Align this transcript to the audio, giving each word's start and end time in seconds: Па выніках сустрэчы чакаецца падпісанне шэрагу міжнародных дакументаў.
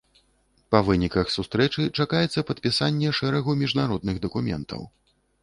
Па 0.75 0.79
выніках 0.87 1.29
сустрэчы 1.33 1.85
чакаецца 1.99 2.45
падпісанне 2.49 3.13
шэрагу 3.19 3.57
міжнародных 3.61 4.15
дакументаў. 4.27 4.81